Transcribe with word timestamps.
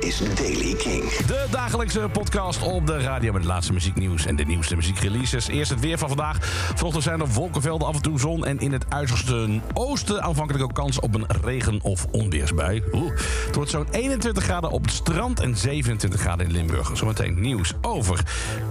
Is 0.00 0.18
Daily 0.34 0.74
King. 0.74 1.16
De 1.16 1.46
dagelijkse 1.50 2.08
podcast 2.12 2.62
op 2.62 2.86
de 2.86 2.98
radio 2.98 3.32
met 3.32 3.42
het 3.42 3.50
laatste 3.50 3.72
muzieknieuws 3.72 4.26
en 4.26 4.36
de 4.36 4.44
nieuwste 4.44 4.76
muziekreleases. 4.76 5.48
Eerst 5.48 5.70
het 5.70 5.80
weer 5.80 5.98
van 5.98 6.08
vandaag. 6.08 6.38
Vanochtend 6.74 7.04
zijn 7.04 7.20
er 7.20 7.28
wolkenvelden, 7.28 7.88
af 7.88 7.94
en 7.94 8.02
toe 8.02 8.18
zon 8.18 8.44
en 8.44 8.58
in 8.58 8.72
het 8.72 8.84
uiterste 8.88 9.60
oosten 9.74 10.22
aanvankelijk 10.22 10.64
ook 10.64 10.74
kans 10.74 11.00
op 11.00 11.14
een 11.14 11.26
regen- 11.42 11.82
of 11.82 12.06
onweersbui. 12.10 12.82
Oeh. 12.92 13.12
Het 13.46 13.54
wordt 13.54 13.70
zo'n 13.70 13.86
21 13.90 14.44
graden 14.44 14.70
op 14.70 14.84
het 14.84 14.92
strand 14.92 15.40
en 15.40 15.56
27 15.56 16.20
graden 16.20 16.46
in 16.46 16.52
Limburg. 16.52 16.96
Zometeen 16.96 17.40
nieuws 17.40 17.72
over 17.80 18.20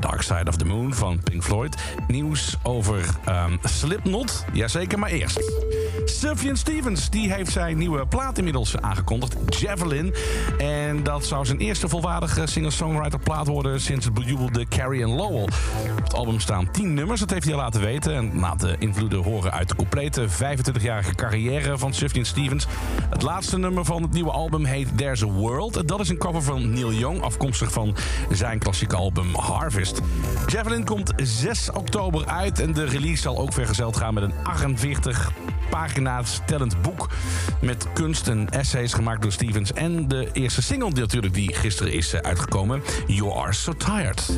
Dark 0.00 0.22
Side 0.22 0.48
of 0.48 0.56
the 0.56 0.64
Moon 0.64 0.94
van 0.94 1.20
Pink 1.24 1.44
Floyd. 1.44 1.76
Nieuws 2.06 2.56
over 2.62 3.04
ehm, 3.24 3.56
Slipknot, 3.62 4.44
jazeker, 4.52 4.98
maar 4.98 5.10
eerst. 5.10 5.40
Sufjan 6.08 6.56
Stevens 6.56 7.10
die 7.10 7.32
heeft 7.32 7.52
zijn 7.52 7.78
nieuwe 7.78 8.06
plaat 8.06 8.38
inmiddels 8.38 8.76
aangekondigd, 8.80 9.36
Javelin. 9.58 10.14
En 10.58 11.02
dat 11.02 11.24
zou 11.24 11.46
zijn 11.46 11.58
eerste 11.58 11.88
volwaardige 11.88 12.46
singer-songwriter 12.46 13.18
plaat 13.18 13.46
worden 13.46 13.80
sinds 13.80 14.04
het 14.04 14.14
bejubelde 14.14 14.66
Carrie 14.68 15.04
and 15.04 15.14
Lowell. 15.14 15.48
Op 15.98 16.02
het 16.02 16.14
album 16.14 16.40
staan 16.40 16.70
10 16.70 16.94
nummers, 16.94 17.20
dat 17.20 17.30
heeft 17.30 17.44
hij 17.44 17.54
al 17.54 17.60
laten 17.60 17.80
weten. 17.80 18.14
En 18.14 18.38
laat 18.40 18.60
de 18.60 18.76
invloeden 18.78 19.22
horen 19.22 19.52
uit 19.52 19.68
de 19.68 19.76
complete 19.76 20.26
25-jarige 20.28 21.14
carrière 21.14 21.78
van 21.78 21.94
Sufjan 21.94 22.24
Stevens. 22.24 22.66
Het 23.10 23.22
laatste 23.22 23.58
nummer 23.58 23.84
van 23.84 24.02
het 24.02 24.12
nieuwe 24.12 24.30
album 24.30 24.64
heet 24.64 24.98
There's 24.98 25.22
a 25.22 25.26
World. 25.26 25.88
Dat 25.88 26.00
is 26.00 26.08
een 26.08 26.18
cover 26.18 26.42
van 26.42 26.70
Neil 26.70 26.92
Young, 26.92 27.22
afkomstig 27.22 27.72
van 27.72 27.96
zijn 28.30 28.58
klassieke 28.58 28.96
album 28.96 29.34
Harvest. 29.34 30.00
Javelin 30.46 30.84
komt 30.84 31.12
6 31.16 31.70
oktober 31.70 32.26
uit 32.26 32.60
en 32.60 32.72
de 32.72 32.84
release 32.84 33.22
zal 33.22 33.38
ook 33.38 33.52
vergezeld 33.52 33.96
gaan 33.96 34.14
met 34.14 34.22
een 34.22 34.34
48 34.42 35.32
pagina's 35.70 36.40
tellend 36.46 36.82
boek 36.82 37.08
met 37.60 37.86
kunst 37.92 38.28
en 38.28 38.50
essays 38.50 38.92
gemaakt 38.92 39.22
door 39.22 39.32
Stevens. 39.32 39.72
En 39.72 40.08
de 40.08 40.28
eerste 40.32 40.62
single 40.62 40.90
natuurlijk 40.90 41.34
die 41.34 41.54
gisteren 41.54 41.92
is 41.92 42.12
eh, 42.12 42.20
uitgekomen, 42.20 42.82
You 43.06 43.32
Are 43.32 43.52
So 43.52 43.72
Tired. 43.72 44.28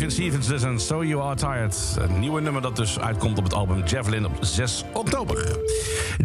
Sufjan 0.00 0.18
Stevens 0.20 0.46
dus 0.46 0.62
en 0.62 0.80
So 0.80 1.04
You 1.04 1.22
Are 1.22 1.34
Tired. 1.34 1.96
Een 1.98 2.20
nieuwe 2.20 2.40
nummer 2.40 2.62
dat 2.62 2.76
dus 2.76 2.98
uitkomt 2.98 3.38
op 3.38 3.44
het 3.44 3.54
album 3.54 3.82
Javelin 3.84 4.26
op 4.26 4.32
6 4.40 4.84
oktober. 4.92 5.58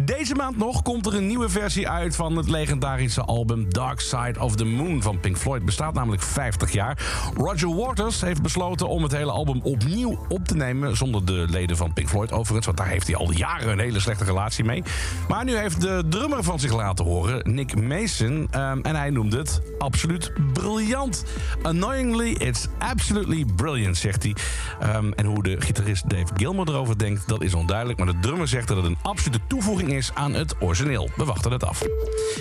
Deze 0.00 0.34
maand 0.34 0.56
nog 0.56 0.82
komt 0.82 1.06
er 1.06 1.14
een 1.14 1.26
nieuwe 1.26 1.48
versie 1.48 1.88
uit 1.88 2.16
van 2.16 2.36
het 2.36 2.48
legendarische 2.48 3.22
album 3.22 3.72
Dark 3.72 4.00
Side 4.00 4.40
of 4.40 4.56
the 4.56 4.64
Moon 4.64 5.02
van 5.02 5.20
Pink 5.20 5.36
Floyd. 5.36 5.64
Bestaat 5.64 5.94
namelijk 5.94 6.22
50 6.22 6.72
jaar. 6.72 6.98
Roger 7.36 7.74
Waters 7.74 8.20
heeft 8.20 8.42
besloten 8.42 8.88
om 8.88 9.02
het 9.02 9.12
hele 9.12 9.30
album 9.30 9.60
opnieuw 9.62 10.18
op 10.28 10.44
te 10.44 10.56
nemen. 10.56 10.96
Zonder 10.96 11.24
de 11.24 11.46
leden 11.50 11.76
van 11.76 11.92
Pink 11.92 12.08
Floyd 12.08 12.32
overigens, 12.32 12.66
want 12.66 12.78
daar 12.78 12.88
heeft 12.88 13.06
hij 13.06 13.16
al 13.16 13.32
jaren 13.32 13.72
een 13.72 13.78
hele 13.78 14.00
slechte 14.00 14.24
relatie 14.24 14.64
mee. 14.64 14.82
Maar 15.28 15.44
nu 15.44 15.56
heeft 15.56 15.80
de 15.80 16.02
drummer 16.08 16.42
van 16.42 16.60
zich 16.60 16.72
laten 16.72 17.04
horen, 17.04 17.54
Nick 17.54 17.82
Mason. 17.82 18.48
ehm, 18.50 18.80
en 18.82 18.96
hij 18.96 19.10
noemde 19.10 19.38
het 19.38 19.60
absoluut 19.78 20.32
briljant. 20.52 21.24
Annoyingly, 21.62 22.30
it's 22.30 22.68
absolutely 22.78 23.44
brilliant, 23.44 23.65
zegt 23.74 24.22
hij. 24.22 24.34
Ehm, 24.80 25.12
en 25.12 25.24
hoe 25.24 25.42
de 25.42 25.60
gitarist 25.60 26.10
Dave 26.10 26.32
Gilmour 26.36 26.68
erover 26.68 26.98
denkt, 26.98 27.28
dat 27.28 27.42
is 27.42 27.54
onduidelijk. 27.54 27.98
Maar 27.98 28.06
de 28.06 28.18
drummer 28.20 28.48
zegt 28.48 28.68
dat 28.68 28.76
het 28.76 28.86
een 28.86 28.98
absolute 29.02 29.40
toevoeging 29.46 29.92
is 29.92 30.10
aan 30.14 30.34
het 30.34 30.54
origineel. 30.60 31.10
We 31.16 31.24
wachten 31.24 31.52
het 31.52 31.64
af. 31.64 31.82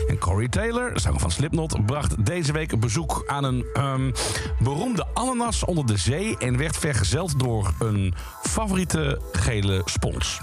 En 0.07 0.17
Corey 0.17 0.47
Taylor, 0.47 0.91
zanger 0.93 1.19
van 1.19 1.31
Slipknot, 1.31 1.85
bracht 1.85 2.25
deze 2.25 2.51
week 2.51 2.79
bezoek 2.79 3.23
aan 3.27 3.43
een 3.43 3.65
ehm, 3.73 4.11
beroemde 4.59 5.05
ananas 5.13 5.65
onder 5.65 5.85
de 5.85 5.97
zee... 5.97 6.37
en 6.37 6.57
werd 6.57 6.77
vergezeld 6.77 7.39
door 7.39 7.73
een 7.79 8.13
favoriete 8.41 9.21
gele 9.31 9.81
spons. 9.85 10.41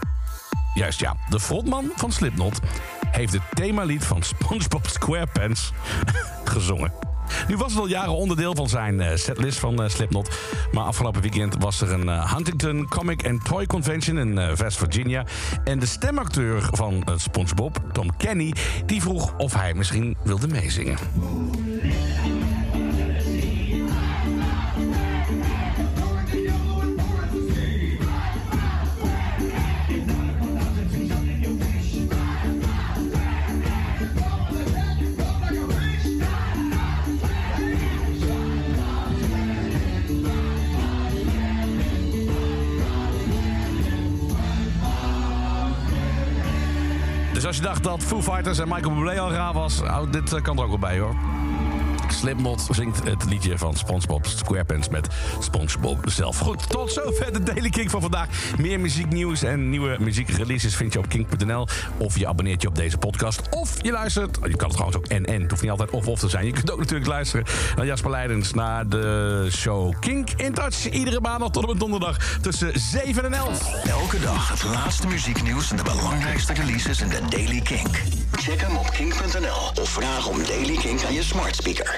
Juist 0.74 1.00
ja, 1.00 1.16
de 1.28 1.40
frontman 1.40 1.90
van 1.96 2.12
Slipknot 2.12 2.60
heeft 3.10 3.32
het 3.32 3.42
themalied 3.54 4.04
van 4.04 4.22
SpongeBob 4.22 4.86
SquarePants 4.86 5.72
gezongen. 6.44 7.11
Nu 7.48 7.56
was 7.56 7.72
het 7.72 7.80
al 7.80 7.88
jaren 7.88 8.14
onderdeel 8.14 8.54
van 8.54 8.68
zijn 8.68 9.00
eh, 9.00 9.16
setlist 9.16 9.58
van 9.58 9.82
eh, 9.82 9.88
Slipknot. 9.88 10.30
Maar 10.72 10.84
afgelopen 10.84 11.20
weekend 11.20 11.56
was 11.58 11.80
er 11.80 11.92
een 11.92 12.08
eh, 12.08 12.34
Huntington 12.34 12.88
Comic 12.88 13.26
and 13.26 13.44
Toy 13.44 13.66
Convention 13.66 14.18
in 14.18 14.56
West 14.56 14.78
Virginia. 14.78 15.24
En 15.64 15.78
de 15.78 15.86
stemacteur 15.86 16.68
van 16.70 17.04
SpongeBob, 17.16 17.82
Tom 17.92 18.16
Kenny, 18.16 18.54
die 18.86 19.02
vroeg 19.02 19.34
of 19.36 19.54
hij 19.54 19.74
misschien 19.74 20.16
wilde 20.22 20.48
meezingen. 20.48 20.96
Dus 47.32 47.46
als 47.46 47.56
je 47.56 47.62
dacht 47.62 47.82
dat 47.82 48.02
Foo 48.02 48.22
Fighters 48.22 48.58
en 48.58 48.68
Michael 48.68 48.94
Bublé 48.94 49.20
al 49.20 49.32
raar 49.32 49.52
was... 49.52 49.82
Dit 50.10 50.32
eh, 50.32 50.42
kan 50.42 50.56
er 50.56 50.62
ook 50.62 50.68
wel 50.68 50.78
bij, 50.78 50.98
hoor. 50.98 51.14
Slipknot 52.08 52.66
zingt 52.70 53.04
het 53.04 53.24
liedje 53.24 53.58
van 53.58 53.76
SpongeBob 53.76 54.26
SquarePants 54.26 54.88
met 54.88 55.08
SpongeBob 55.40 55.98
zelf. 56.04 56.38
Goed, 56.38 56.68
tot 56.68 56.92
zover 56.92 57.32
de 57.32 57.42
Daily 57.42 57.70
King 57.70 57.90
van 57.90 58.00
vandaag. 58.00 58.28
Meer 58.58 58.80
muzieknieuws 58.80 59.42
en 59.42 59.70
nieuwe 59.70 59.96
muziekreleases 60.00 60.76
vind 60.76 60.92
je 60.92 60.98
op 60.98 61.08
kink.nl. 61.08 61.66
Of 61.96 62.18
je 62.18 62.26
abonneert 62.26 62.62
je 62.62 62.68
op 62.68 62.74
deze 62.74 62.98
podcast. 62.98 63.40
Of 63.50 63.82
je 63.82 63.92
luistert, 63.92 64.38
je 64.42 64.56
kan 64.56 64.68
het 64.68 64.72
trouwens 64.72 64.96
ook 64.96 65.06
en 65.06 65.24
en. 65.24 65.40
Het 65.40 65.50
hoeft 65.50 65.62
niet 65.62 65.70
altijd 65.70 65.90
of 65.90 66.06
of 66.06 66.18
te 66.18 66.28
zijn. 66.28 66.46
Je 66.46 66.52
kunt 66.52 66.70
ook 66.70 66.78
natuurlijk 66.78 67.10
luisteren 67.10 67.46
naar 67.76 67.86
Jasper 67.86 68.10
Leidens... 68.10 68.52
naar 68.52 68.88
de 68.88 69.48
show 69.50 69.94
Kink 70.00 70.30
in 70.36 70.54
Touch. 70.54 70.90
Iedere 70.90 71.20
maandag 71.20 71.50
tot 71.50 71.62
en 71.62 71.68
met 71.68 71.80
donderdag 71.80 72.38
tussen 72.40 72.80
7 72.80 73.24
en 73.24 73.34
11. 73.34 73.84
Elke 73.84 74.20
dag 74.20 74.48
het 74.48 74.64
laatste 74.64 75.06
muzieknieuws 75.06 75.70
en 75.70 75.76
de 75.76 75.82
belangrijkste 75.82 76.52
releases 76.52 77.00
in 77.00 77.08
de 77.08 77.20
Daily 77.28 77.60
King. 77.60 77.88
Check 78.32 78.60
hem 78.60 78.76
op 78.76 78.90
kink.nl 78.90 79.82
of 79.82 79.88
vraag 79.88 80.26
om 80.26 80.44
Daily 80.44 80.76
King 80.76 81.04
aan 81.04 81.12
je 81.12 81.22
smart 81.22 81.56
speaker. 81.56 81.90